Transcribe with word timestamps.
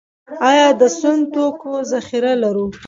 آیا 0.49 0.67
د 0.79 0.83
سون 0.99 1.19
توکو 1.33 1.71
ذخیرې 1.91 2.33
لرو؟ 2.43 2.65